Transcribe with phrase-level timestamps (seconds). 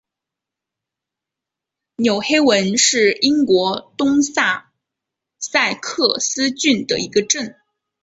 [1.97, 4.73] 纽黑文是英国东萨
[5.37, 7.55] 塞克斯郡的一个镇。